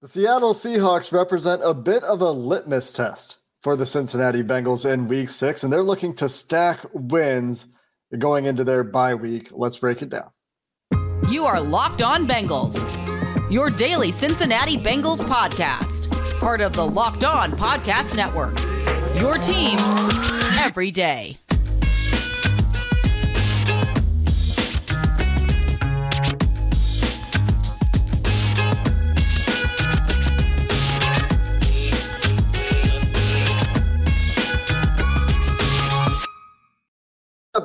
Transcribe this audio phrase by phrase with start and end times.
[0.00, 5.08] The Seattle Seahawks represent a bit of a litmus test for the Cincinnati Bengals in
[5.08, 7.66] week six, and they're looking to stack wins
[8.16, 9.48] going into their bye week.
[9.50, 10.30] Let's break it down.
[11.28, 12.80] You are Locked On Bengals,
[13.50, 16.08] your daily Cincinnati Bengals podcast,
[16.38, 18.56] part of the Locked On Podcast Network.
[19.20, 19.80] Your team
[20.60, 21.38] every day.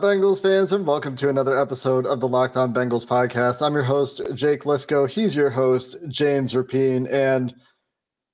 [0.02, 3.61] Bengals fans, and welcome to another episode of the Locked On Bengals podcast.
[3.61, 5.07] I'm your host, Jake Liscow.
[5.07, 7.07] He's your host, James Rapien.
[7.11, 7.53] And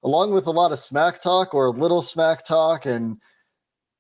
[0.04, 3.18] along with a lot of smack talk or little smack talk and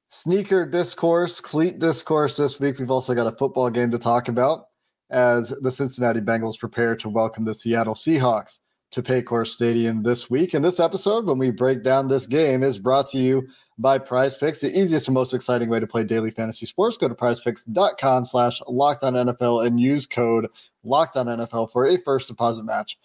[0.07, 4.65] sneaker discourse, cleat discourse this week, we've also got a football game to talk about
[5.09, 8.59] as the Cincinnati Bengals prepare to welcome the Seattle Seahawks
[8.91, 10.53] to Paycor Stadium this week.
[10.53, 14.35] And this episode, when we break down this game, is brought to you by Prize
[14.35, 16.97] Picks, the easiest and most exciting way to play daily fantasy sports.
[16.97, 20.47] Go to prizepicks.com slash lockdown NFL and use code
[20.85, 22.97] lockdown NFL for a first deposit match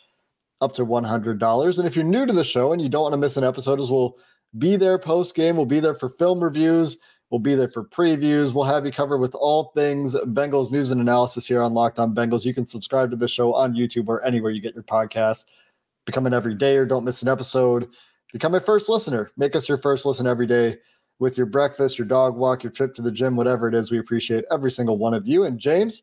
[0.61, 1.79] up to $100.
[1.79, 3.81] And if you're new to the show and you don't want to miss an episode,
[3.81, 4.17] as we'll
[4.57, 6.99] be there post game, we'll be there for film reviews.
[7.31, 8.55] We'll be there for previews.
[8.55, 12.15] We'll have you covered with all things Bengals news and analysis here on Locked On
[12.15, 12.45] Bengals.
[12.45, 15.45] You can subscribe to the show on YouTube or anywhere you get your podcasts
[16.07, 17.89] become an everyday or don't miss an episode.
[18.33, 19.31] Become a first listener.
[19.37, 20.77] Make us your first listen every day
[21.19, 23.91] with your breakfast, your dog walk, your trip to the gym, whatever it is.
[23.91, 25.45] We appreciate every single one of you.
[25.45, 26.03] And James,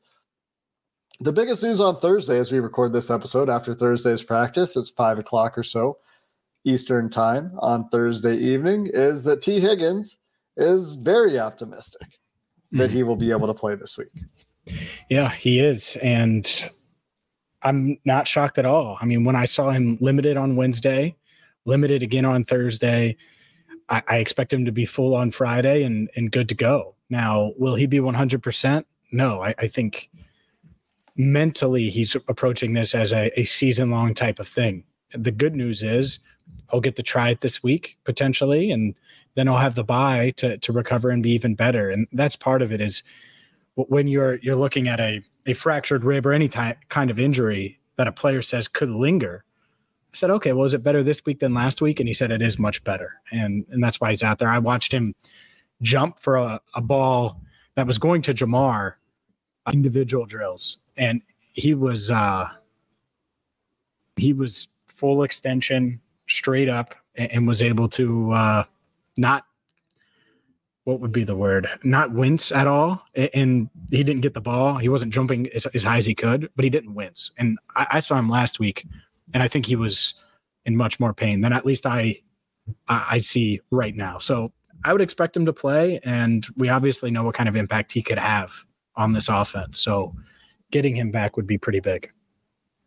[1.20, 5.20] the biggest news on Thursday as we record this episode after Thursday's practice, it's five
[5.20, 5.98] o'clock or so
[6.64, 10.18] Eastern time on Thursday evening, is that Tee Higgins
[10.58, 12.08] is very optimistic
[12.72, 12.96] that hmm.
[12.96, 14.10] he will be able to play this week.
[15.10, 15.98] Yeah, he is.
[15.98, 16.70] And
[17.64, 18.98] I'm not shocked at all.
[19.02, 21.16] I mean, when I saw him limited on Wednesday,
[21.66, 23.18] limited again on Thursday,
[23.90, 26.96] I, I expect him to be full on Friday and and good to go.
[27.10, 28.86] Now, will he be 100%?
[29.12, 30.10] No, I, I think
[31.18, 34.86] mentally he's approaching this as a, a season long type of thing.
[35.14, 36.20] The good news is
[36.72, 38.96] he'll get to try it this week potentially, and
[39.36, 41.90] then he'll have the bye to to recover and be even better.
[41.90, 43.04] And that's part of it is
[43.90, 47.80] when you're you're looking at a a fractured rib or any type kind of injury
[47.98, 49.44] that a player says could linger.
[50.14, 52.00] I said, okay, well, is it better this week than last week?
[52.00, 54.50] And he said it is much better, and and that's why he's out there.
[54.50, 55.16] I watched him
[55.82, 57.42] jump for a, a ball
[57.76, 58.94] that was going to Ja'Marr,
[59.72, 61.22] individual drills, and
[61.54, 62.50] he was uh
[64.18, 68.64] he was full extension, straight up, and, and was able to uh
[69.18, 69.46] not
[70.84, 71.68] what would be the word?
[71.84, 73.04] Not wince at all.
[73.16, 74.78] And he didn't get the ball.
[74.78, 77.32] He wasn't jumping as, as high as he could, but he didn't wince.
[77.38, 78.88] And I, I, saw him last week,
[79.34, 80.16] and I think he was
[80.66, 82.22] in much more pain than at least I,
[82.88, 84.18] I, I see right now.
[84.18, 84.52] So
[84.84, 88.02] I would expect him to play, and we obviously know what kind of impact he
[88.02, 88.66] could have
[88.96, 89.80] on this offense.
[89.80, 90.16] So
[90.72, 92.12] getting him back would be pretty big.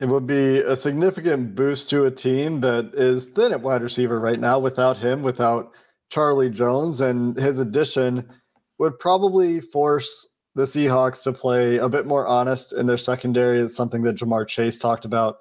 [0.00, 4.18] It would be a significant boost to a team that is thin at wide receiver
[4.18, 5.70] right now without him, without–
[6.14, 8.28] Charlie Jones, and his addition
[8.78, 13.58] would probably force the Seahawks to play a bit more honest in their secondary.
[13.58, 15.38] It's something that Ja'Marr Chase talked about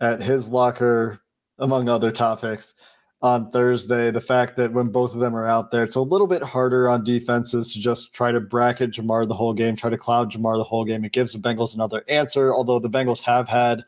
[0.00, 1.20] at his locker,
[1.60, 2.74] among other topics,
[3.22, 4.10] on Thursday.
[4.10, 6.88] The fact that when both of them are out there, it's a little bit harder
[6.88, 10.56] on defenses to just try to bracket Ja'Marr the whole game, try to cloud Ja'Marr
[10.56, 11.04] the whole game.
[11.04, 13.84] It gives the Bengals another answer, although the Bengals have had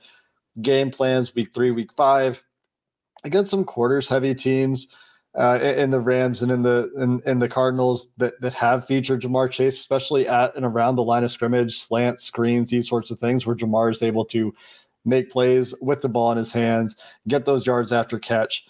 [0.60, 2.40] game plans week three, week five
[3.24, 4.94] against some quarters heavy teams
[5.34, 9.22] uh, in the Rams and in the in, in the Cardinals that that have featured
[9.22, 13.18] Ja'Marr Chase, especially at and around the line of scrimmage, slant screens, these sorts of
[13.18, 14.54] things, where Ja'Marr is able to
[15.04, 16.96] make plays with the ball in his hands,
[17.28, 18.64] get those yards after catch.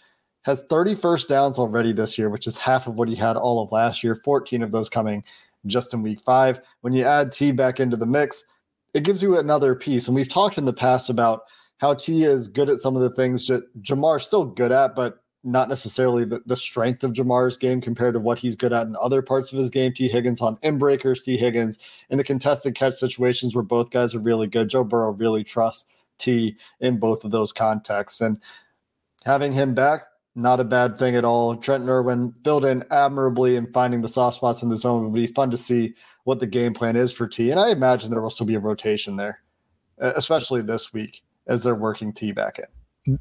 [0.44, 3.62] Has 30 first downs already this year, which is half of what he had all
[3.62, 4.16] of last year.
[4.16, 5.22] 14 of those coming
[5.66, 6.60] just in week five.
[6.80, 8.44] When you add T back into the mix,
[8.94, 10.06] it gives you another piece.
[10.06, 11.42] And we've talked in the past about
[11.78, 15.21] how T is good at some of the things that Ja'Marr's still good at, but
[15.44, 18.96] not necessarily the, the strength of Ja'Marr's game compared to what he's good at in
[19.00, 19.92] other parts of his game.
[19.92, 21.78] Tee Higgins on breakers, Tee Higgins
[22.10, 24.68] in the contested catch situations where both guys are really good.
[24.68, 28.20] Joe Burrow really trusts T in both of those contexts.
[28.20, 28.38] And
[29.24, 30.02] having him back,
[30.34, 31.56] not a bad thing at all.
[31.56, 35.04] Trent Irwin filled in admirably in finding the soft spots in the zone.
[35.04, 37.50] It would be fun to see what the game plan is for T.
[37.50, 39.40] And I imagine there will still be a rotation there,
[39.98, 42.64] especially this week as they're working T back in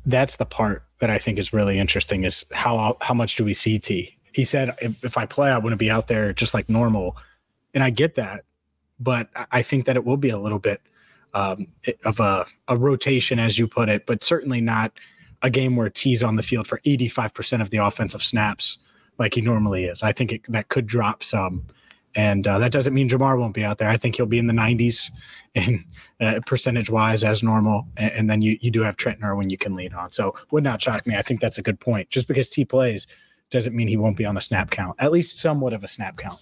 [0.05, 3.53] that's the part that I think is really interesting is how how much do we
[3.53, 4.17] see T?
[4.33, 7.17] He said if, if I play, I want to be out there just like normal,
[7.73, 8.45] and I get that,
[8.99, 10.81] but I think that it will be a little bit
[11.33, 11.67] um,
[12.05, 14.91] of a, a rotation, as you put it, but certainly not
[15.41, 18.77] a game where T's on the field for 85% of the offensive snaps
[19.17, 20.03] like he normally is.
[20.03, 21.65] I think it, that could drop some.
[22.15, 23.87] And uh, that doesn't mean Ja'Marr won't be out there.
[23.87, 25.09] I think he'll be in the 90s
[25.55, 25.85] in
[26.19, 27.87] uh, percentage wise as normal.
[27.97, 30.11] And, and, then you, you do have Trent Irwin you can lean on.
[30.11, 31.15] So would not shock me.
[31.15, 32.09] I think that's a good point.
[32.09, 33.07] Just because T plays
[33.49, 36.17] doesn't mean he won't be on a snap count, at least somewhat of a snap
[36.17, 36.39] count.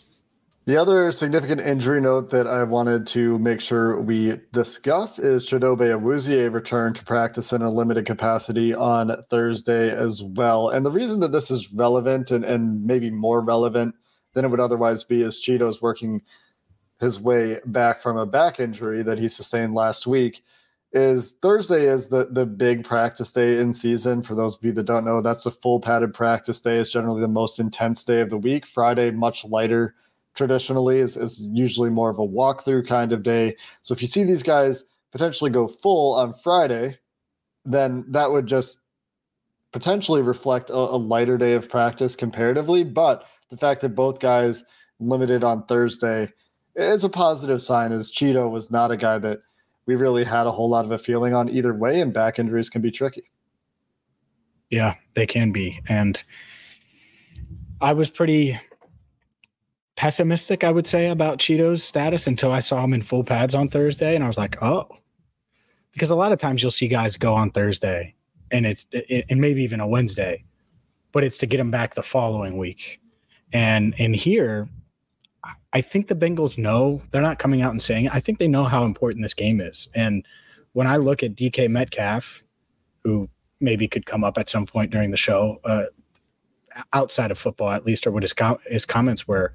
[0.65, 5.97] The other significant injury note that I wanted to make sure we discuss is Chidobe
[5.99, 10.69] Awuzie returned to practice in a limited capacity on Thursday as well.
[10.69, 13.95] And the reason that this is relevant and, and maybe more relevant
[14.33, 16.21] than it would otherwise be as Chido's working
[16.99, 20.43] his way back from a back injury that he sustained last week.
[20.91, 24.23] Is Thursday is the the big practice day in season.
[24.23, 26.77] For those of you that don't know, that's the full padded practice day.
[26.77, 28.65] It's generally the most intense day of the week.
[28.65, 29.93] Friday, much lighter
[30.33, 33.55] traditionally is, is usually more of a walkthrough kind of day.
[33.83, 36.97] So if you see these guys potentially go full on Friday,
[37.65, 38.79] then that would just
[39.71, 42.83] potentially reflect a, a lighter day of practice comparatively.
[42.83, 44.63] But the fact that both guys
[44.99, 46.29] limited on Thursday
[46.75, 49.39] is a positive sign as Chido was not a guy that
[49.85, 52.69] we really had a whole lot of a feeling on either way, and back injuries
[52.69, 53.23] can be tricky.
[54.69, 55.81] Yeah, they can be.
[55.89, 56.21] And
[57.81, 58.59] I was pretty
[59.95, 63.67] pessimistic, I would say, about Chido's status until I saw him in full pads on
[63.67, 64.87] Thursday, and I was like, oh,
[65.91, 68.13] because a lot of times you'll see guys go on Thursday,
[68.51, 68.85] and it's
[69.29, 70.45] and maybe even a Wednesday,
[71.11, 72.98] but it's to get them back the following week,
[73.53, 74.67] and and here.
[75.71, 78.13] I think the Bengals know they're not coming out and saying it.
[78.13, 79.87] I think they know how important this game is.
[79.93, 80.25] And
[80.73, 82.43] when I look at DK Metcalf,
[83.03, 83.29] who
[83.59, 85.83] maybe could come up at some point during the show, uh,
[86.93, 89.53] outside of football at least, or what his com- his comments were,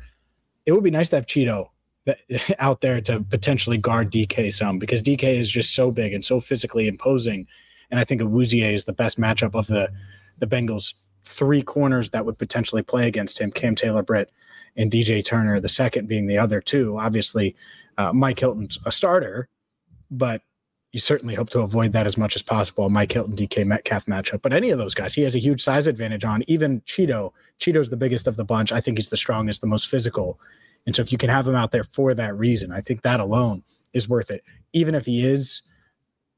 [0.66, 1.68] it would be nice to have Chido
[2.58, 6.40] out there to potentially guard DK some because DK is just so big and so
[6.40, 7.46] physically imposing.
[7.90, 9.90] And I think Awuzie is the best matchup of the
[10.38, 10.94] the Bengals
[11.24, 14.30] three corners that would potentially play against him: Cam Taylor-Britt,
[14.76, 15.60] and DJ Turner.
[15.60, 16.98] The second being the other two.
[16.98, 17.56] Obviously,
[17.98, 19.48] uh, Mike Hilton's a starter,
[20.10, 20.42] but
[20.92, 22.88] you certainly hope to avoid that as much as possible.
[22.88, 25.88] Mike Hilton, DK Metcalf matchup, but any of those guys, he has a huge size
[25.88, 26.44] advantage on.
[26.46, 28.70] Even Chido, Chido's the biggest of the bunch.
[28.70, 30.38] I think he's the strongest, the most physical.
[30.86, 33.18] And so if you can have him out there for that reason, I think that
[33.18, 34.44] alone is worth it.
[34.72, 35.62] Even if he is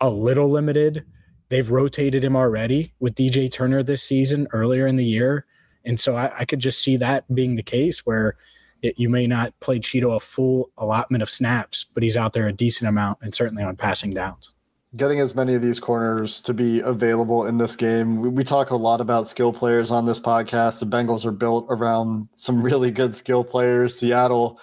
[0.01, 1.05] a little limited,
[1.49, 5.47] they've rotated him already with DJ Turner this season earlier in the year.
[5.85, 8.37] And so I, I could just see that being the case where
[8.83, 12.49] it, you may not play Chido a full allotment of snaps, but he's out there
[12.49, 14.53] a decent amount and certainly on passing downs.
[14.97, 18.21] Getting as many of these corners to be available in this game.
[18.21, 20.81] We, we talk a lot about skill players on this podcast.
[20.81, 23.99] The Bengals are built around some really good skill players.
[23.99, 24.59] Seattle,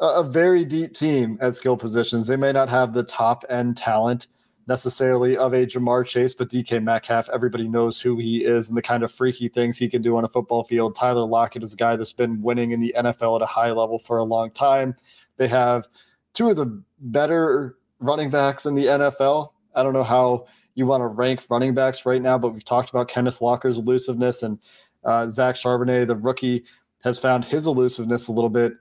[0.00, 2.26] a, a very deep team at skill positions.
[2.26, 4.26] They may not have the top end talent
[4.68, 8.82] necessarily of a Ja'Marr Chase, but DK Metcalf, everybody knows who he is and the
[8.82, 10.94] kind of freaky things he can do on a football field.
[10.94, 13.98] Tyler Lockett is a guy that's been winning in the NFL at a high level
[13.98, 14.94] for a long time.
[15.38, 15.88] They have
[16.34, 19.52] two of the better running backs in the NFL.
[19.74, 22.90] I don't know how you want to rank running backs right now, but we've talked
[22.90, 24.58] about Kenneth Walker's elusiveness and
[25.04, 26.64] uh, Zach Charbonnet, the rookie,
[27.02, 28.74] has found his elusiveness a little bit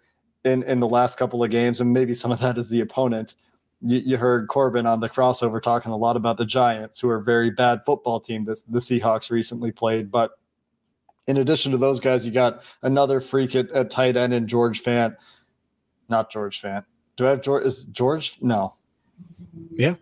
[0.44, 3.36] in in the last couple of games, and maybe some of that is the opponent
[3.82, 7.18] you, you, heard Corbin on the crossover talking a lot about the Giants, who are
[7.18, 10.10] a very bad football team that the Seahawks recently played.
[10.10, 10.32] But
[11.28, 14.84] in addition to those guys, you got another freak at, at tight end in George
[14.84, 15.16] Fant.
[16.10, 16.86] Not George Fant.
[17.18, 17.66] Do I have George?
[17.66, 18.38] Is George?
[18.42, 18.74] No.
[19.72, 19.96] Yeah.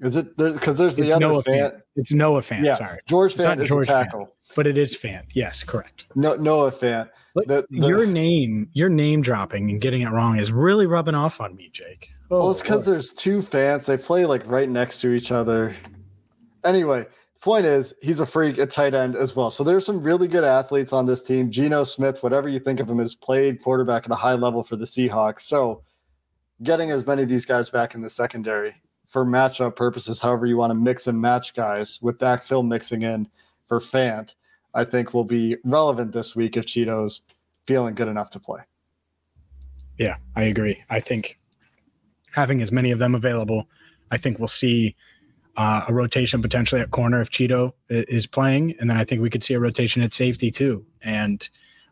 [0.00, 0.52] Is it there?
[0.52, 1.72] Because there's the it's other Noah Fant.
[1.72, 1.80] Fant.
[1.96, 2.64] It's Noah Fant.
[2.64, 2.74] Yeah.
[2.74, 3.00] Sorry.
[3.06, 4.26] George Fant is George tackle.
[4.26, 5.24] Fant, but it is Fant.
[5.34, 6.06] Yes, correct.
[6.14, 7.08] No, Noah Fant.
[7.34, 11.40] The, the, your name, your name dropping and getting it wrong is really rubbing off
[11.40, 12.10] on me, Jake.
[12.30, 13.86] Oh, well, it's because there's two fans.
[13.86, 15.74] They play like right next to each other.
[16.64, 17.06] Anyway,
[17.40, 19.50] point is he's a freak at tight end as well.
[19.50, 21.50] So there's some really good athletes on this team.
[21.50, 24.76] Geno Smith, whatever you think of him, has played quarterback at a high level for
[24.76, 25.40] the Seahawks.
[25.40, 25.82] So
[26.62, 28.74] getting as many of these guys back in the secondary
[29.08, 33.02] for matchup purposes, however you want to mix and match guys with Dax Hill mixing
[33.02, 33.28] in
[33.66, 34.34] for Fant,
[34.74, 37.22] I think will be relevant this week if Chido's
[37.66, 38.60] feeling good enough to play.
[39.98, 40.82] Yeah, I agree.
[40.90, 41.38] I think
[42.32, 43.68] having as many of them available,
[44.10, 44.94] I think we'll see
[45.56, 49.30] uh, a rotation potentially at corner if Chido is playing, and then I think we
[49.30, 50.86] could see a rotation at safety too.
[51.02, 51.46] And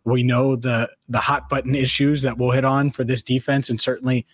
[0.05, 3.81] we know the the hot button issues that we'll hit on for this defense, and
[3.81, 4.25] certainly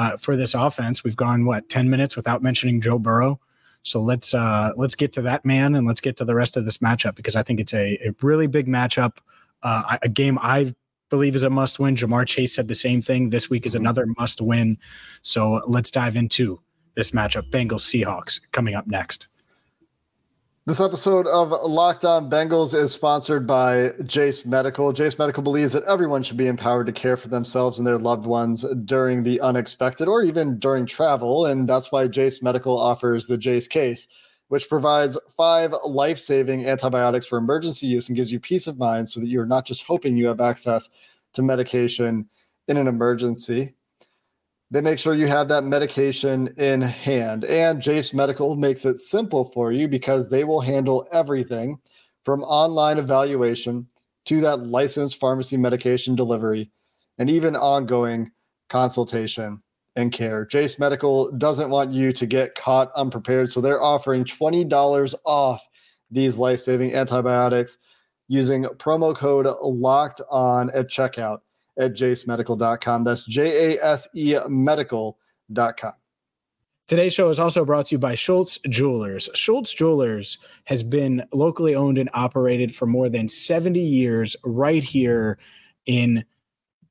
[0.00, 1.04] uh, for this offense.
[1.04, 3.38] We've gone what ten minutes without mentioning Joe Burrow.
[3.82, 6.64] So let's uh, let's get to that man and let's get to the rest of
[6.64, 9.18] this matchup because I think it's a, a really big matchup,
[9.62, 10.74] uh, a game I
[11.10, 11.96] believe is a must win.
[11.96, 13.28] Ja'Marr Chase said the same thing.
[13.28, 13.82] This week is mm-hmm.
[13.82, 14.78] another must win.
[15.22, 16.60] So let's dive into
[16.94, 19.28] this matchup Bengals Seahawks coming up next.
[20.70, 24.92] This episode of Locked On Bengals is sponsored by Jase Medical.
[24.92, 28.24] Jase Medical believes that everyone should be empowered to care for themselves and their loved
[28.24, 31.44] ones during the unexpected or even during travel.
[31.46, 34.06] And that's why Jase Medical offers the Jase case,
[34.46, 39.08] which provides five life saving antibiotics for emergency use and gives you peace of mind
[39.08, 40.88] so that you're not just hoping you have access
[41.32, 42.28] to medication
[42.68, 43.74] in an emergency.
[44.72, 47.44] They make sure you have that medication in hand.
[47.44, 51.78] And Jase Medical makes it simple for you because they will handle everything
[52.24, 53.86] from online evaluation
[54.26, 56.70] to that licensed pharmacy medication delivery
[57.18, 58.30] and even ongoing
[58.68, 59.60] consultation
[59.96, 60.46] and care.
[60.46, 63.50] Jase Medical doesn't want you to get caught unprepared.
[63.50, 65.66] So they're offering $20 off
[66.12, 67.78] these life saving antibiotics
[68.28, 71.40] using promo code locked on at checkout
[71.80, 73.04] at jasemedical.com.
[73.04, 75.92] That's J A S E medical.com.
[76.86, 79.28] Today's show is also brought to you by Schultz Jewelers.
[79.34, 85.38] Schultz Jewelers has been locally owned and operated for more than 70 years right here
[85.86, 86.24] in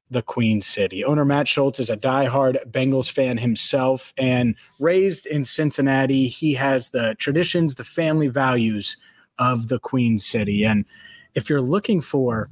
[0.09, 1.03] the Queen City.
[1.03, 6.29] Owner Matt Schultz is a diehard Bengals fan himself and raised in Cincinnati.
[6.29, 8.95] He has the traditions, the family values
[9.37, 10.63] of the Queen City.
[10.63, 10.85] And
[11.35, 12.49] if you're looking for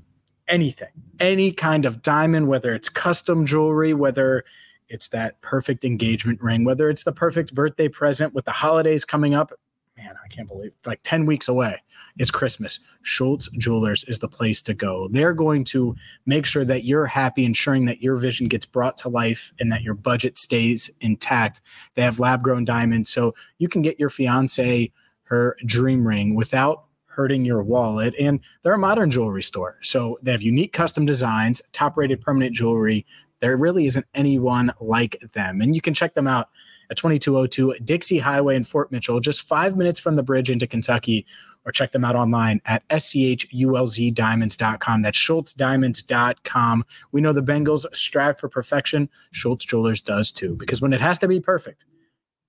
[0.47, 0.89] anything,
[1.19, 4.43] any kind of diamond, whether it's custom jewelry, whether
[4.89, 9.33] it's that perfect engagement ring, whether it's the perfect birthday present with the holidays coming
[9.33, 9.51] up.
[9.97, 11.81] Man, I can't believe like 10 weeks away
[12.19, 12.79] is Christmas.
[13.01, 15.07] Schultz Jewelers is the place to go.
[15.11, 19.09] They're going to make sure that you're happy, ensuring that your vision gets brought to
[19.09, 21.61] life and that your budget stays intact.
[21.95, 24.91] They have lab grown diamonds, so you can get your fiance
[25.23, 26.85] her dream ring without
[27.17, 28.13] hurting your wallet.
[28.19, 29.79] And they're a modern jewelry store.
[29.81, 33.05] So they have unique custom designs, top rated permanent jewelry.
[33.41, 35.59] There really isn't anyone like them.
[35.61, 36.49] And you can check them out
[36.91, 41.25] at 2202 Dixie Highway in Fort Mitchell, just five minutes from the bridge into Kentucky,
[41.65, 45.01] or check them out online at schultzdiamonds.com.
[45.01, 46.85] That's schultzdiamonds.com.
[47.11, 49.09] We know the Bengals strive for perfection.
[49.31, 51.85] Schultz Jewelers does too, because when it has to be perfect,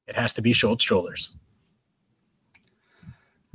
[0.07, 1.33] it has to be Schultz Jewelers.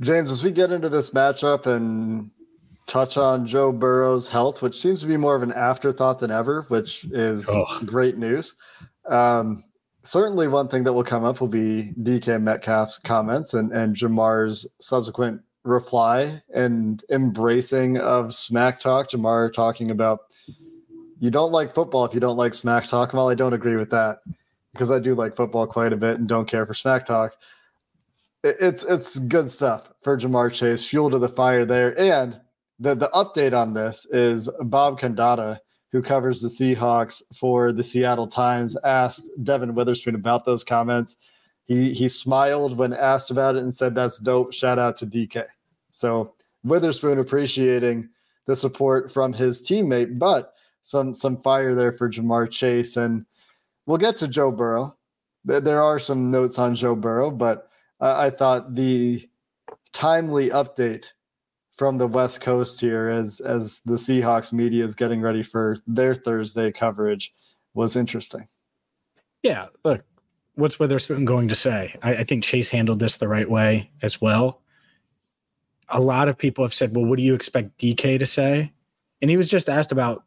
[0.00, 2.30] James, as we get into this matchup and
[2.86, 6.64] touch on Joe Burrow's health, which seems to be more of an afterthought than ever,
[6.68, 7.80] which is oh.
[7.84, 8.54] great news.
[9.08, 9.64] Um,
[10.02, 14.68] certainly, one thing that will come up will be DK Metcalf's comments and, and Ja'Marr's
[14.80, 19.10] subsequent reply and embracing of smack talk.
[19.10, 20.20] Ja'Marr talking about
[21.20, 23.14] you don't like football if you don't like smack talk.
[23.14, 24.18] Well, I don't agree with that
[24.72, 27.34] because I do like football quite a bit and don't care for smack talk
[28.44, 30.86] it's it's good stuff for Ja'Marr Chase.
[30.88, 31.98] Fuel to the fire there.
[31.98, 32.38] And
[32.78, 35.58] the the update on this is Bob Condotta,
[35.92, 41.16] who covers the Seahawks for the Seattle Times, asked Devon Witherspoon about those comments.
[41.64, 45.46] He he smiled when asked about it and said, "That's dope." Shout out to DK.
[45.90, 46.34] So
[46.64, 48.10] Witherspoon appreciating
[48.46, 53.24] the support from his teammate, but some some fire there for Ja'Marr Chase, and
[53.86, 54.94] we'll get to Joe Burrow.
[55.46, 57.70] There are some notes on Joe Burrow, but
[58.04, 59.26] uh, I thought the
[59.92, 61.06] timely update
[61.72, 66.14] from the West Coast here as as the Seahawks media is getting ready for their
[66.14, 67.32] Thursday coverage
[67.72, 68.46] was interesting.
[69.42, 70.04] Yeah, look,
[70.54, 71.94] what's Witherspoon going to say?
[72.02, 74.60] I, I, think Chase handled this the right way as well.
[75.88, 78.70] A lot of people have said, "Well, what do you expect DK to say?"
[79.22, 80.24] And he was just asked about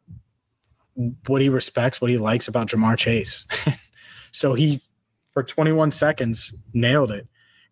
[1.28, 3.46] what he respects, what he likes about Ja'Marr Chase.
[4.32, 4.80] so he,
[5.32, 7.28] for 21 seconds, nailed it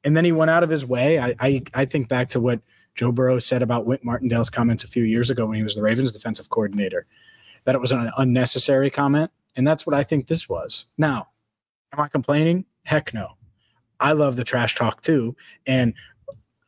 [0.07, 1.19] and then he went out of his way.
[1.19, 2.61] I, I, I think back to what
[2.95, 5.83] Joe Burrow said about Wink Martindale's comments a few years ago when he was the
[5.83, 7.07] Ravens defensive coordinator,
[7.65, 9.33] that it was an unnecessary comment.
[9.57, 10.85] And that's what I think this was.
[10.97, 11.27] Now,
[11.93, 12.67] am I complaining?
[12.85, 13.31] Heck no.
[13.99, 15.35] I love the trash talk too.
[15.67, 15.93] And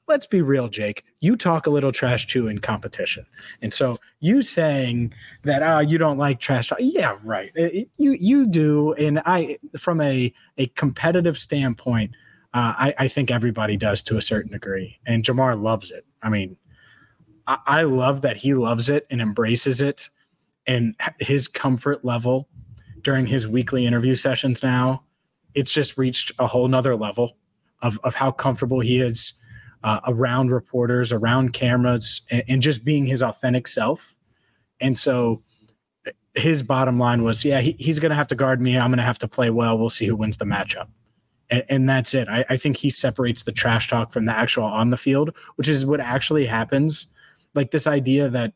[0.09, 1.04] let's be real, Jake.
[1.21, 3.25] You talk a little trash too in competition.
[3.62, 5.12] And so you saying
[5.45, 6.78] that oh, you don't like trash talk.
[6.80, 7.52] Yeah, right.
[7.54, 8.95] It, you you do.
[8.95, 12.11] And I from a a competitive standpoint,
[12.59, 16.05] uh, I, I, think everybody does to a certain degree, and Ja'Marr loves it.
[16.25, 16.57] I mean,
[17.47, 20.11] I, I love that he loves it and embraces it,
[20.67, 22.49] and his comfort level
[23.03, 25.05] during his weekly interview sessions now,
[25.55, 27.37] it's just reached a whole nother level
[27.81, 29.35] of of how comfortable he is
[29.85, 34.17] uh, around reporters, around cameras, and, and just being his authentic self.
[34.81, 35.41] And so
[36.35, 38.77] his bottom line was, yeah, he, he's going to have to guard me.
[38.77, 39.79] I'm going to have to play well.
[39.79, 40.88] We'll see who wins the matchup
[41.50, 42.28] and, and that's it.
[42.28, 45.69] I, I think he separates the trash talk from the actual on the field, which
[45.69, 47.07] is what actually happens.
[47.55, 48.52] Like this idea that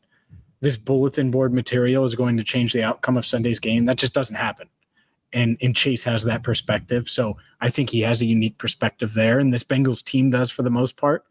[0.61, 4.13] this bulletin board material is going to change the outcome of Sunday's game, that just
[4.13, 4.69] doesn't happen.
[5.33, 7.09] And, and Chase has that perspective.
[7.09, 9.39] So I think he has a unique perspective there.
[9.39, 11.25] And this Bengals team does for the most part.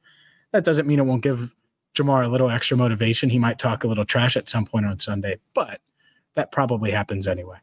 [0.51, 1.55] That doesn't mean it won't give
[1.95, 3.31] Ja'Marr a little extra motivation.
[3.31, 5.81] He might talk a little trash at some point on Sunday, but
[6.35, 7.59] that probably happens anyway.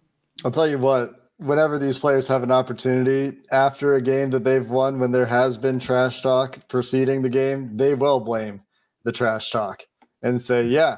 [0.45, 4.69] I'll tell you what, whenever these players have an opportunity after a game that they've
[4.69, 8.61] won, when there has been trash talk preceding the game, they will blame
[9.03, 9.83] the trash talk
[10.21, 10.97] and say, yeah,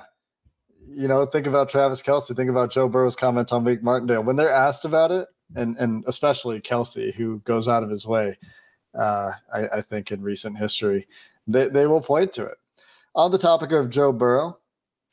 [0.90, 4.24] you know, think about Travis Kelce, think about Joe Burrow's comment on Wink Martindale.
[4.24, 8.38] When they're asked about it, and and especially Kelce, who goes out of his way,
[8.98, 11.08] uh, I, I think in recent history,
[11.48, 12.58] they, they will point to it.
[13.16, 14.58] On the topic of Joe Burrow,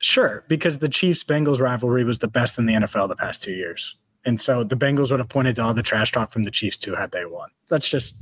[0.01, 3.51] Sure, because the Chiefs Bengals rivalry was the best in the NFL the past two
[3.51, 3.97] years.
[4.25, 6.77] And so the Bengals would have pointed to all the trash talk from the Chiefs
[6.77, 7.49] too had they won.
[7.69, 8.15] That's just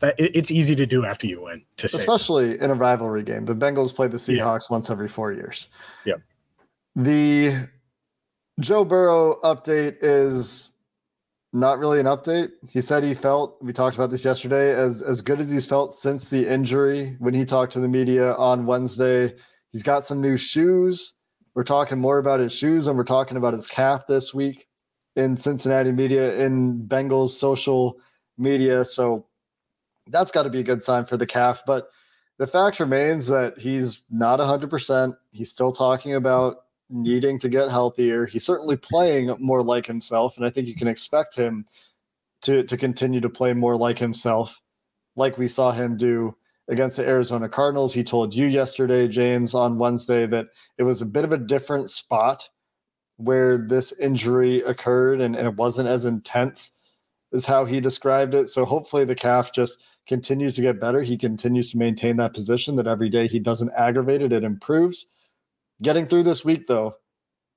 [0.00, 3.46] that it's easy to do after you win to say especially in a rivalry game.
[3.46, 4.74] The Bengals play the Seahawks yeah.
[4.74, 5.68] once every four years.
[6.04, 6.20] Yep.
[6.96, 7.68] The
[8.60, 10.70] Joe Burrow update is
[11.52, 12.50] not really an update.
[12.68, 15.94] He said he felt we talked about this yesterday as as good as he's felt
[15.94, 19.34] since the injury when he talked to the media on Wednesday.
[19.72, 21.14] He's got some new shoes.
[21.54, 24.65] We're talking more about his shoes and we're talking about his calf this week
[25.16, 27.98] in Cincinnati media, in Bengals social
[28.38, 28.84] media.
[28.84, 29.26] So
[30.08, 31.62] that's got to be a good sign for the calf.
[31.66, 31.88] But
[32.38, 35.16] the fact remains that he's not 100%.
[35.32, 36.58] He's still talking about
[36.90, 38.26] needing to get healthier.
[38.26, 40.36] He's certainly playing more like himself.
[40.36, 41.66] And I think you can expect him
[42.42, 44.60] to, to continue to play more like himself,
[45.16, 46.36] like we saw him do
[46.68, 47.92] against the Arizona Cardinals.
[47.92, 51.90] He told you yesterday, James, on Wednesday, that it was a bit of a different
[51.90, 52.48] spot
[53.16, 56.72] where this injury occurred and, and it wasn't as intense
[57.32, 58.48] is how he described it.
[58.48, 61.02] So hopefully the calf just continues to get better.
[61.02, 65.06] He continues to maintain that position that every day he doesn't aggravate it, it improves.
[65.82, 66.94] Getting through this week though,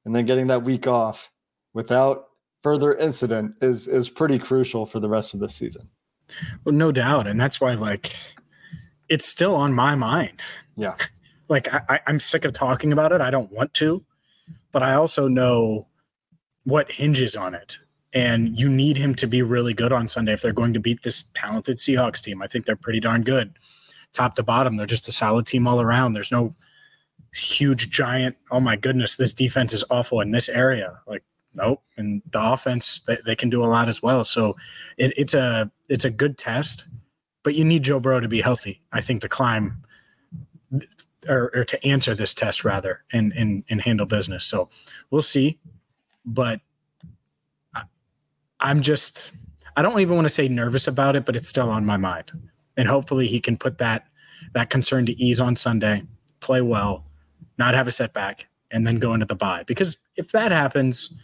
[0.06, 1.30] and then getting that week off
[1.74, 2.26] without
[2.64, 5.88] further incident is is pretty crucial for the rest of the season.
[6.64, 7.28] Well, no doubt.
[7.28, 8.16] And that's why like
[9.08, 10.42] it's still on my mind.
[10.76, 10.96] Yeah.
[11.50, 13.22] like I, I'm sick of talking about it.
[13.22, 14.04] I don't want to,
[14.72, 15.88] but I also know
[16.64, 17.78] what hinges on it.
[18.12, 21.04] And you need him to be really good on Sunday if they're going to beat
[21.04, 22.42] this talented Seahawks team.
[22.42, 23.54] I think they're pretty darn good.
[24.14, 26.14] Top to bottom, they're just a solid team all around.
[26.14, 26.56] There's no
[27.34, 31.00] huge giant, oh my goodness, this defense is awful in this area.
[31.06, 31.84] Like, nope.
[31.98, 34.24] And the offense, they, they can do a lot as well.
[34.24, 34.56] So
[34.98, 36.88] it, it's a it's a good test
[37.44, 38.82] but you need Joe Burrow to be healthy.
[38.92, 39.84] I think the climb
[41.28, 44.46] or, or to answer this test rather and, and and handle business.
[44.46, 44.70] So
[45.12, 45.60] we'll see.
[46.26, 46.62] But
[47.76, 47.84] I,
[48.60, 49.32] I'm just
[49.76, 52.32] I don't even want to say nervous about it, but it's still on my mind.
[52.78, 54.08] And hopefully he can put that
[54.54, 56.04] that concern to ease on Sunday,
[56.40, 57.06] play well,
[57.58, 59.64] not have a setback, and then go into the bye.
[59.64, 61.18] Because if that happens,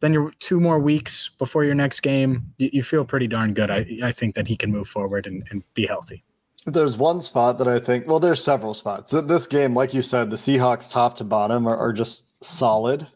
[0.00, 2.52] then you're two more weeks before your next game.
[2.58, 3.70] You, you feel pretty darn good.
[3.70, 6.24] I, I think that he can move forward and, and be healthy.
[6.66, 9.10] There's one spot that I think, well, there's several spots.
[9.10, 13.06] This game, like you said, the Seahawks top to bottom are, are just solid.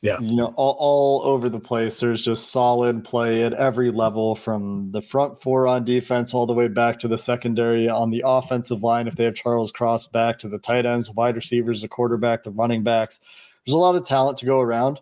[0.00, 0.18] Yeah.
[0.20, 2.00] You know, all, all over the place.
[2.00, 6.54] There's just solid play at every level from the front four on defense all the
[6.54, 9.08] way back to the secondary on the offensive line.
[9.08, 12.52] If they have Charles Cross back to the tight ends, wide receivers, the quarterback, the
[12.52, 13.20] running backs,
[13.66, 15.00] there's a lot of talent to go around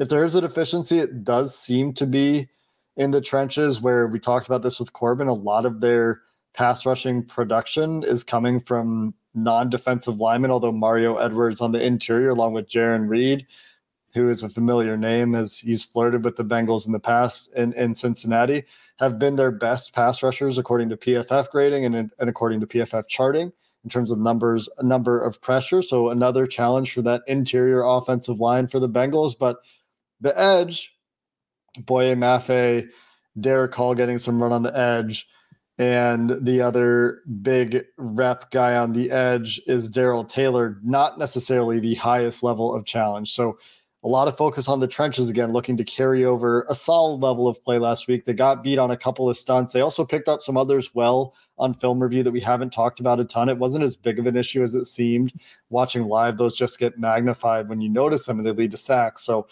[0.00, 2.48] if there is a deficiency, it does seem to be
[2.96, 5.28] in the trenches where we talked about this with Corbin.
[5.28, 6.22] A lot of their
[6.54, 12.30] pass rushing production is coming from non defensive linemen, although Mario Edwards on the interior,
[12.30, 13.46] along with Jarran Reed,
[14.14, 17.72] who is a familiar name as he's flirted with the Bengals in the past in,
[17.74, 18.64] in Cincinnati,
[18.98, 23.06] have been their best pass rushers according to PFF grading and, and according to PFF
[23.08, 23.52] charting
[23.84, 25.80] in terms of numbers, a number of pressure.
[25.80, 29.34] So another challenge for that interior offensive line for the Bengals.
[29.38, 29.56] But
[30.20, 30.92] the edge,
[31.78, 32.88] Boye Mafe,
[33.38, 35.26] Derick Hall getting some run on the edge.
[35.80, 41.94] And the other big rep guy on the edge is Darrell Taylor, not necessarily the
[41.94, 43.32] highest level of challenge.
[43.32, 43.56] So
[44.04, 47.48] a lot of focus on the trenches again, looking to carry over a solid level
[47.48, 48.26] of play last week.
[48.26, 49.72] They got beat on a couple of stunts.
[49.72, 53.18] They also picked up some others well on film review that we haven't talked about
[53.18, 53.48] a ton.
[53.48, 55.32] It wasn't as big of an issue as it seemed.
[55.70, 59.22] Watching live, those just get magnified when you notice them and they lead to sacks.
[59.22, 59.48] So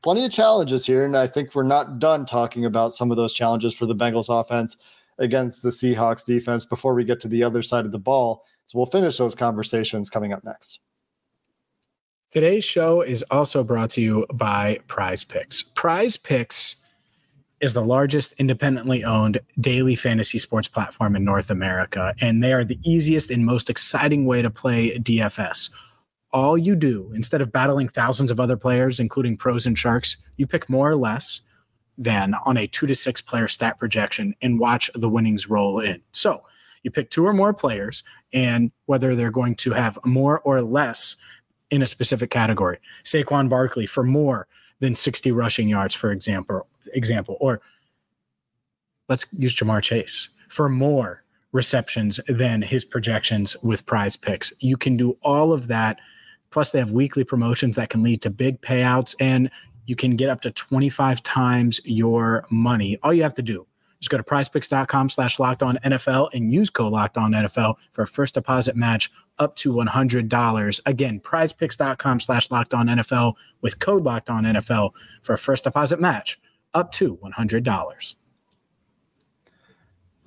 [0.00, 1.04] plenty of challenges here.
[1.04, 4.30] And I think we're not done talking about some of those challenges for the Bengals
[4.30, 4.78] offense
[5.18, 8.44] against the Seahawks defense before we get to the other side of the ball.
[8.66, 10.80] So we'll finish those conversations coming up next.
[12.30, 15.62] Today's show is also brought to you by Prize Picks.
[15.62, 16.76] Prize Picks
[17.60, 22.64] is the largest independently owned daily fantasy sports platform in North America, and they are
[22.64, 25.70] the easiest and most exciting way to play DFS
[26.32, 30.46] all you do instead of battling thousands of other players, including pros and sharks, you
[30.46, 31.40] pick more or less
[31.98, 36.00] than on a two to six player stat projection and watch the winnings roll in.
[36.12, 36.42] So
[36.82, 41.16] You pick two or more players and whether they're going to have more or less
[41.70, 42.78] in a specific category.
[43.04, 44.46] Saquon Barkley for more
[44.80, 47.60] than 60 rushing yards, for example, example, or
[49.08, 54.52] let's use Ja'Marr Chase for more receptions than his projections with prize picks.
[54.60, 55.98] You can do all of that.
[56.50, 59.50] Plus, they have weekly promotions that can lead to big payouts, and
[59.88, 62.98] you can get up to 25 times your money.
[63.02, 63.66] All you have to do
[64.00, 68.02] just go to prizepicks.com slash locked on NFL and use code locked on NFL for
[68.02, 70.80] a first deposit match up to $100.
[70.86, 76.00] Again, prizepicks.com slash locked on NFL with code locked on NFL for a first deposit
[76.00, 76.38] match
[76.74, 78.14] up to $100.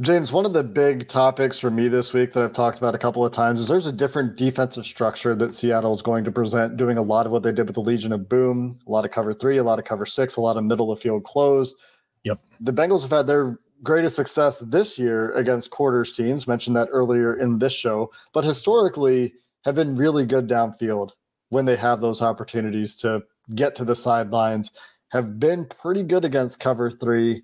[0.02, 2.98] James, one of the big topics for me this week that I've talked about a
[2.98, 6.76] couple of times is there's a different defensive structure that Seattle is going to present,
[6.76, 9.12] doing a lot of what they did with the Legion of Boom, a lot of
[9.12, 11.76] cover three, a lot of cover six, a lot of middle of field close.
[12.24, 12.40] Yep.
[12.62, 17.36] The Bengals have had their greatest success this year against quarters teams, mentioned that earlier
[17.36, 19.36] in this show, but historically
[19.66, 21.12] have been really good downfield
[21.50, 23.22] when they have those opportunities to
[23.54, 24.72] get to the sidelines,
[25.10, 27.44] have been pretty good against cover three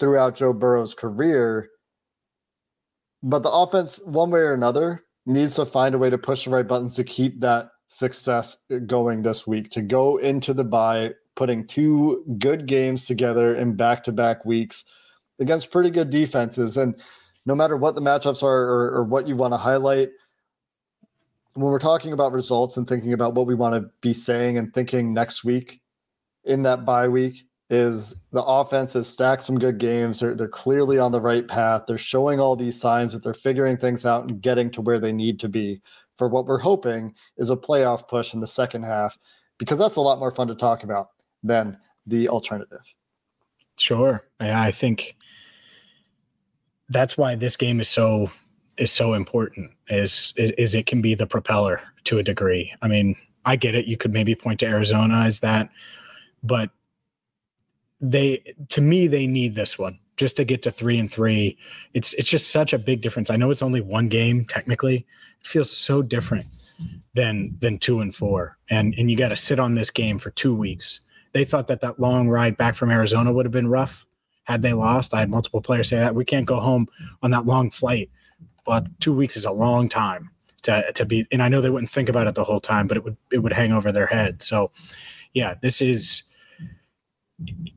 [0.00, 1.68] throughout Joe Burrow's career
[3.22, 6.50] but the offense, one way or another, needs to find a way to push the
[6.50, 8.56] right buttons to keep that success
[8.86, 14.02] going this week, to go into the bye, putting two good games together in back
[14.04, 14.84] to back weeks
[15.38, 16.76] against pretty good defenses.
[16.76, 16.94] And
[17.46, 20.10] no matter what the matchups are or, or what you want to highlight,
[21.54, 24.72] when we're talking about results and thinking about what we want to be saying and
[24.72, 25.80] thinking next week
[26.44, 30.20] in that bye week, is the offense has stacked some good games.
[30.20, 31.84] They're, they're clearly on the right path.
[31.88, 35.10] They're showing all these signs that they're figuring things out and getting to where they
[35.10, 35.80] need to be
[36.18, 39.16] for what we're hoping is a playoff push in the second half,
[39.56, 41.08] because that's a lot more fun to talk about
[41.42, 42.82] than the alternative.
[43.78, 44.22] Sure.
[44.38, 45.16] Yeah, I think
[46.90, 48.30] that's why this game is so
[48.76, 52.70] is so important is, is is it can be the propeller to a degree.
[52.82, 53.86] I mean, I get it.
[53.86, 55.70] You could maybe point to Arizona as that,
[56.42, 56.70] but
[58.02, 61.56] they to me they need this one just to get to three and three.
[61.94, 63.30] It's it's just such a big difference.
[63.30, 65.06] I know it's only one game technically.
[65.40, 66.44] It feels so different
[67.14, 70.30] than than two and four, and and you got to sit on this game for
[70.30, 71.00] two weeks.
[71.32, 74.04] They thought that that long ride back from Arizona would have been rough
[74.44, 75.14] had they lost.
[75.14, 76.88] I had multiple players say that we can't go home
[77.22, 78.10] on that long flight,
[78.66, 80.30] but two weeks is a long time
[80.62, 81.24] to to be.
[81.30, 83.38] And I know they wouldn't think about it the whole time, but it would it
[83.38, 84.42] would hang over their head.
[84.42, 84.72] So,
[85.32, 86.24] yeah, this is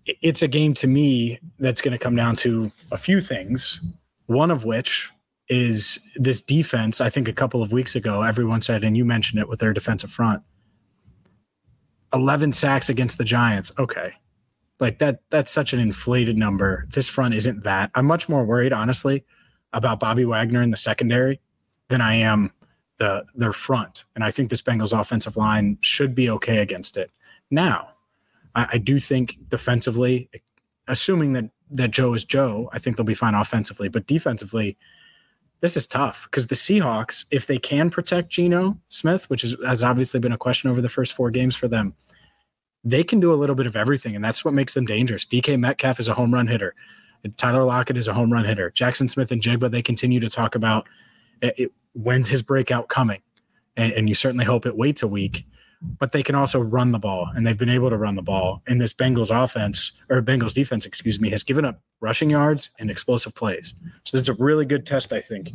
[0.06, 3.80] it's a game to me that's going to come down to a few things.
[4.28, 5.10] One of which
[5.48, 7.02] is this defense.
[7.02, 9.74] I think a couple of weeks ago, everyone said, and you mentioned it with their
[9.74, 10.42] defensive front
[12.14, 13.72] 11 sacks against the Giants.
[13.78, 14.14] Okay.
[14.80, 16.88] Like that, that's such an inflated number.
[16.94, 17.92] This front isn't that.
[17.96, 19.24] I'm much more worried, honestly,
[19.74, 21.40] about Bobby Wagner in the secondary
[21.90, 22.52] than I am
[22.98, 24.06] the their front.
[24.16, 27.12] And I think this Bengals offensive line should be okay against it.
[27.52, 27.90] Now,
[28.56, 30.30] I, I do think defensively,
[30.88, 33.90] assuming that that Joe is Joe, I think they'll be fine offensively.
[33.90, 34.78] But defensively,
[35.62, 39.84] this is tough because the Seahawks, if they can protect Geno Smith, which is, has
[39.84, 41.94] obviously been a question over the first four games for them,
[42.84, 45.26] they can do a little bit of everything, and that's what makes them dangerous.
[45.26, 46.76] DK Metcalf is a home run hitter.
[47.38, 48.70] Tyler Lockett is a home run hitter.
[48.70, 50.88] Jackson Smith-Njigba, they continue to talk about
[51.42, 53.22] it, it, when's his breakout coming,
[53.76, 55.48] and, and you certainly hope it waits a week
[55.82, 58.62] but they can also run the ball, and they've been able to run the ball.
[58.68, 62.90] And this Bengals offense or Bengals defense, excuse me, has given up rushing yards and
[62.90, 63.74] explosive plays.
[64.04, 65.52] So is a really good test, I think,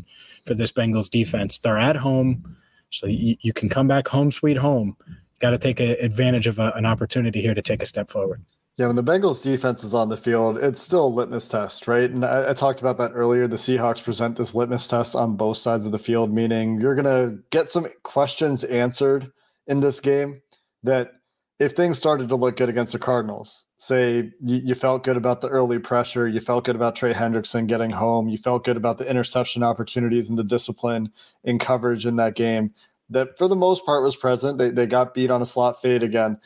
[0.46, 1.58] for this Bengals defense.
[1.58, 2.56] They're at home,
[2.90, 4.96] so you, you can come back home, sweet home.
[5.38, 8.42] Got to take a, advantage of a, an opportunity here to take a step forward.
[8.76, 12.10] Yeah, when the Bengals defense is on the field, it's still a litmus test, right?
[12.10, 13.46] And I, I, talked about that earlier.
[13.46, 17.04] The Seahawks present this litmus test on both sides of the field, meaning you're going
[17.04, 19.30] to get some questions answered
[19.66, 20.40] in this game
[20.82, 21.12] that
[21.58, 25.42] if things started to look good against the Cardinals, say you, you, felt good about
[25.42, 28.96] the early pressure, you felt good about Trey Hendrickson getting home, you felt good about
[28.96, 31.12] the interception opportunities and the discipline
[31.44, 32.72] in coverage in that game,
[33.10, 34.56] that for the most part was present.
[34.56, 36.38] They, they got beat on a slot fade again.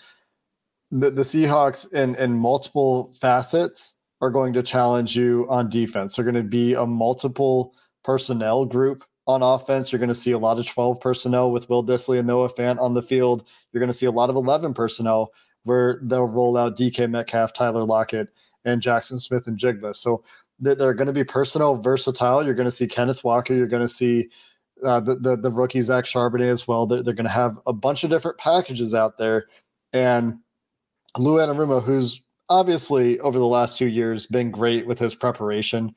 [0.91, 6.17] The, the Seahawks in, in multiple facets are going to challenge you on defense.
[6.17, 9.91] They're going to be a multiple personnel group on offense.
[9.91, 12.81] You're going to see a lot of 12 personnel with Will Dissly and Noah Fant
[12.81, 13.45] on the field.
[13.73, 15.33] You're going to see a lot of 11 personnel
[15.65, 18.29] where they'll roll out DK Metcalf, Tyler Lockett,
[18.65, 19.95] and Jackson Smith-Njigba.
[19.95, 20.23] So
[20.61, 22.45] they're going to be personnel versatile.
[22.45, 23.55] You're going to see Kenneth Walker.
[23.55, 24.29] You're going to see
[24.85, 26.87] uh, the, the, the rookie Zach Charbonnet as well.
[26.87, 29.47] They're, they're going to have a bunch of different packages out there.
[29.93, 30.39] And
[31.19, 35.95] Lou Anarumo, who's obviously over the last two years been great with his preparation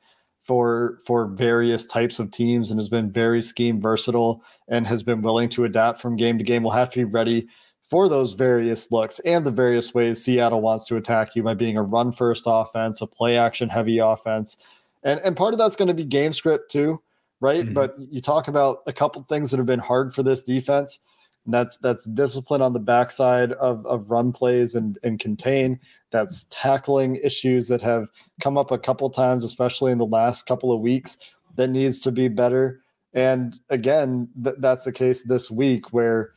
[0.48, 5.20] for for various types of teams and has been very scheme versatile and has been
[5.20, 6.62] willing to adapt from game to game.
[6.62, 7.46] We'll have to be ready
[7.82, 11.76] for those various looks and the various ways Seattle wants to attack you by being
[11.76, 14.56] a run first offense, a play action heavy offense.
[15.04, 17.02] And and part of that's going to be game script too,
[17.40, 17.66] right?
[17.66, 17.74] Mm-hmm.
[17.74, 21.00] But you talk about a couple things that have been hard for this defense.
[21.44, 25.78] And that's that's discipline on the backside of, of run plays and, and contain.
[26.10, 28.08] That's tackling issues that have
[28.40, 31.18] come up a couple times, especially in the last couple of weeks,
[31.56, 32.80] that needs to be better.
[33.12, 36.32] And again, th- that's the case this week where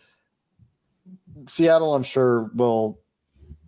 [1.48, 3.00] Seattle, I'm sure, will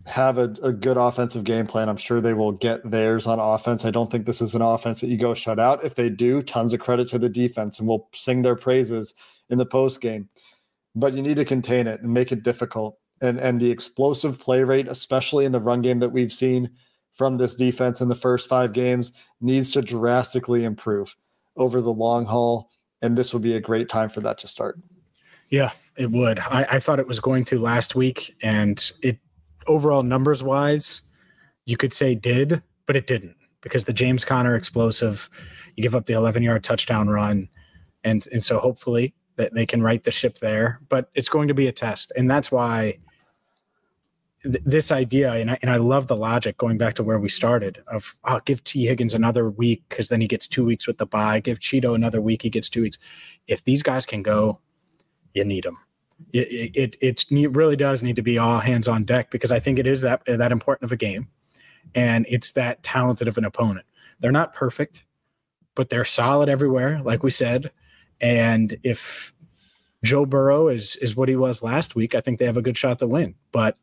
[0.05, 1.87] have a, a, good offensive game plan.
[1.87, 3.85] I'm sure they will get theirs on offense.
[3.85, 5.83] I don't think this is an offense that you go shut out.
[5.83, 9.13] If they do, tons of credit to the defense and we'll sing their praises
[9.49, 10.27] in the post game.
[10.95, 12.97] But you need to contain it and make it difficult.
[13.23, 16.69] And and the explosive play rate, especially in the run game that we've seen
[17.13, 21.15] from this defense in the first five games, needs to drastically improve
[21.55, 22.69] over the long haul.
[23.01, 24.79] And this would be a great time for that to start.
[25.49, 26.39] Yeah, it would.
[26.39, 29.19] I, I thought it was going to last week, and it
[29.67, 31.01] overall numbers wise,
[31.65, 35.29] you could say did, but it didn't because the James Conner explosive,
[35.75, 37.49] you give up the 11 yard touchdown run.
[38.03, 41.53] And, and so hopefully that they can right the ship there, but it's going to
[41.53, 42.11] be a test.
[42.15, 42.99] And that's why
[44.43, 47.29] th- this idea, and I, and I love the logic going back to where we
[47.29, 50.97] started of, oh, give Tee Higgins another week because then he gets two weeks with
[50.97, 51.39] the bye.
[51.39, 52.97] Give Chido another week, he gets two weeks.
[53.47, 54.59] If these guys can go,
[55.33, 55.77] you need them
[56.31, 59.79] it, it, it really does need to be all hands on deck because I think
[59.79, 61.27] it is that that important of a game,
[61.95, 63.85] and it's that talented of an opponent.
[64.19, 65.05] They're not perfect,
[65.75, 67.71] but they're solid everywhere, like we said.
[68.21, 69.33] And if
[70.03, 72.77] Joe Burrow is is what he was last week, I think they have a good
[72.77, 73.35] shot to win.
[73.51, 73.77] But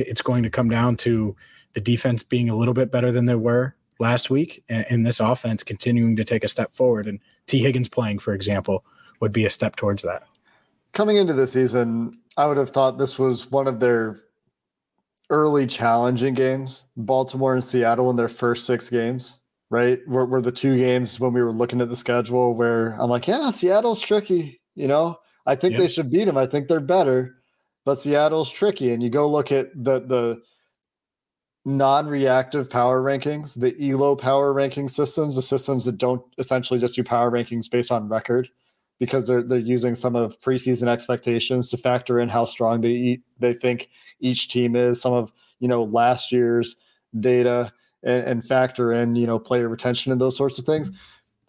[0.00, 1.34] it's going to come down to
[1.74, 5.20] the defense being a little bit better than they were last week, and, and this
[5.20, 7.06] offense continuing to take a step forward.
[7.06, 7.58] And T.
[7.58, 8.84] Higgins playing, for example,
[9.20, 10.24] would be a step towards that
[10.96, 14.22] coming into the season, I would have thought this was one of their
[15.28, 16.84] early challenging games.
[16.96, 19.38] Baltimore and Seattle in their first six games,
[19.70, 20.00] right?
[20.08, 23.28] Were, were the two games when we were looking at the schedule where I'm like,
[23.28, 24.60] yeah, Seattle's tricky.
[24.74, 25.82] You know, I think yep.
[25.82, 26.38] they should beat them.
[26.38, 27.35] I think they're better,
[27.86, 28.90] but Seattle's tricky.
[28.90, 30.42] And you go look at the the
[31.64, 37.02] non-reactive power rankings, the ELO power ranking systems, the systems that don't essentially just do
[37.02, 38.50] power rankings based on record
[38.98, 43.22] because they're they're using some of preseason expectations to factor in how strong they eat,
[43.38, 43.88] they think
[44.20, 45.00] each team is.
[45.00, 46.76] Some of you know last year's
[47.20, 47.72] data
[48.02, 50.90] and, and factor in you know player retention and those sorts of things.
[50.90, 50.98] Mm-hmm.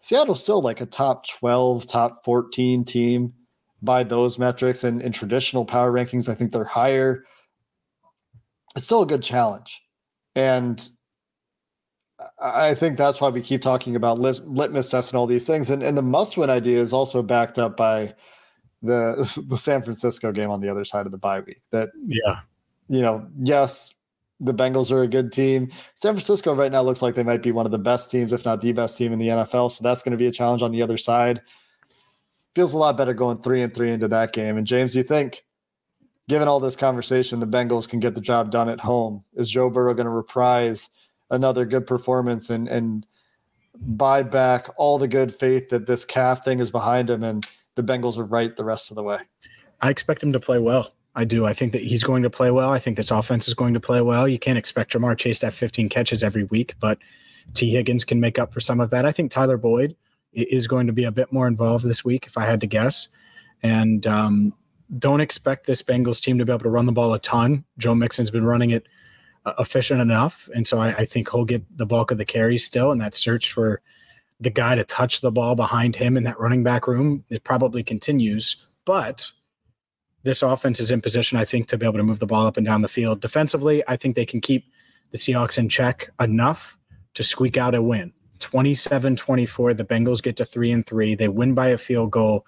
[0.00, 3.34] Seattle's still like a top twelve, top fourteen team
[3.82, 7.24] by those metrics, and in traditional power rankings, I think they're higher.
[8.76, 9.80] It's still a good challenge,
[10.34, 10.88] and
[12.42, 15.70] I think that's why we keep talking about litmus tests and all these things.
[15.70, 18.14] And, and the must win idea is also backed up by
[18.82, 21.62] the the San Francisco game on the other side of the bye week.
[21.70, 22.40] That yeah,
[22.88, 23.94] you know, yes,
[24.40, 25.70] the Bengals are a good team.
[25.94, 28.44] San Francisco right now looks like they might be one of the best teams, if
[28.44, 29.70] not the best team in the NFL.
[29.72, 31.40] So that's going to be a challenge on the other side.
[32.58, 34.56] Feels a lot better going three and three into that game.
[34.56, 35.44] And James, you think,
[36.28, 39.22] given all this conversation, the Bengals can get the job done at home?
[39.34, 40.90] Is Joe Burrow going to reprise?
[41.30, 43.06] another good performance and and
[43.80, 47.82] buy back all the good faith that this calf thing is behind him and the
[47.82, 49.18] Bengals are right the rest of the way.
[49.80, 50.92] I expect him to play well.
[51.14, 51.46] I do.
[51.46, 52.70] I think that he's going to play well.
[52.70, 54.26] I think this offense is going to play well.
[54.26, 56.98] You can't expect Ja'Marr Chase to have 15 catches every week, but
[57.54, 59.04] Tee Higgins can make up for some of that.
[59.04, 59.94] I think Tyler Boyd
[60.32, 63.08] is going to be a bit more involved this week, if I had to guess.
[63.62, 64.54] And um,
[64.98, 67.64] don't expect this Bengals team to be able to run the ball a ton.
[67.78, 68.86] Joe Mixon's been running it
[69.58, 70.48] efficient enough.
[70.54, 72.90] And so I, I, think he'll get the bulk of the carries still.
[72.90, 73.80] And that search for
[74.40, 77.82] the guy to touch the ball behind him in that running back room, it probably
[77.82, 78.56] continues.
[78.84, 79.30] But
[80.22, 82.56] this offense is in position, I think, to be able to move the ball up
[82.56, 83.20] and down the field.
[83.20, 84.66] Defensively, I think they can keep
[85.10, 86.76] the Seahawks in check enough
[87.14, 88.12] to squeak out a win.
[88.40, 89.74] 27 24.
[89.74, 91.14] The Bengals get to three and three.
[91.14, 92.46] They win by a field goal.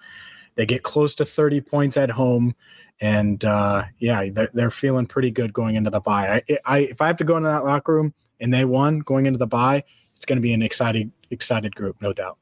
[0.55, 2.55] They get close to 30 points at home
[2.99, 6.43] and uh, yeah, they're, they're feeling pretty good going into the bye.
[6.47, 9.25] I, I, if I have to go into that locker room and they won going
[9.25, 9.83] into the bye,
[10.15, 12.37] it's going to be an excited, excited group, no doubt.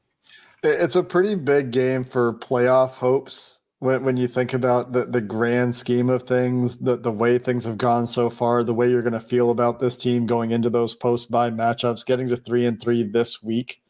[0.62, 5.20] It's a pretty big game for playoff hopes when, when you think about the, the
[5.22, 9.02] grand scheme of things, the, the way things have gone so far, the way you're
[9.02, 12.66] going to feel about this team going into those post bye matchups, getting to three
[12.66, 13.82] and three this week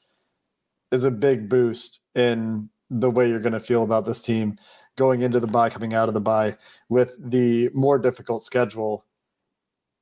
[0.92, 4.56] is a big boost in the way you're going to feel about this team
[4.96, 6.56] going into the bye, coming out of the bye
[6.88, 9.04] with the more difficult schedule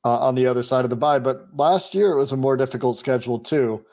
[0.04, 1.18] uh, on the other side of the bye.
[1.18, 3.84] But last year it was a more difficult schedule too.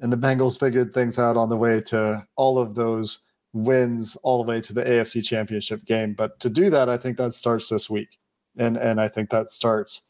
[0.00, 3.20] and the Bengals figured things out on the way to all of those
[3.56, 6.14] wins all the way to the AFC championship game.
[6.14, 8.18] But to do that, I think that starts this week.
[8.58, 10.02] And and I think that starts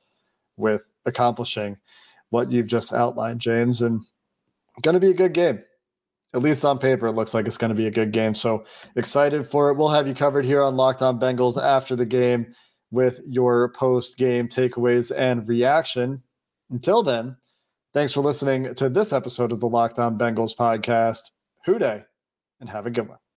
[0.57, 1.77] with accomplishing
[2.31, 3.83] what you've just outlined, James.
[3.83, 4.01] And
[4.83, 5.63] gonna be a good game.
[6.35, 8.35] At least on paper, it looks like it's going to be a good game.
[8.35, 9.77] So excited for it.
[9.79, 12.55] We'll have you covered here on Locked On Bengals after the game
[12.91, 16.23] with your post game takeaways and reaction.
[16.71, 17.37] Until then,
[17.95, 21.31] thanks for listening to this episode of the Locked On Bengals podcast.
[21.65, 22.05] Who Dey,
[22.61, 23.19] and have a good one.